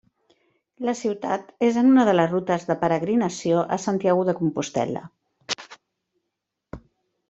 [0.87, 5.09] La ciutat és en una de les rutes de peregrinació a Santiago de Compostel·la.